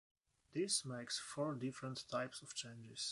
This 0.53 0.83
makes 0.83 1.19
four 1.19 1.53
different 1.53 2.05
types 2.09 2.41
of 2.41 2.55
changes. 2.55 3.09